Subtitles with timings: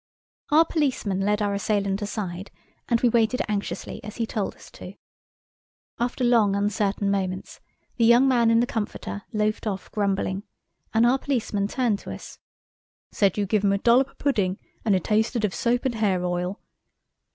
[0.49, 2.49] Our policeman led our assailant aside,
[2.89, 4.95] and we waited anxiously, as he told us to.
[5.99, 7.59] After long uncertain moments
[7.97, 10.41] the young man in the comforter loafed off grumbling,
[10.91, 12.39] and our policeman turned to us.
[13.11, 16.25] "Said you give him a dollop o' pudding, and it tasted of soap and hair
[16.25, 16.59] oil."